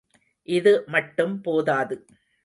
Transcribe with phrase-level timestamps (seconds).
[0.47, 1.95] இது மட்டும் போதாது.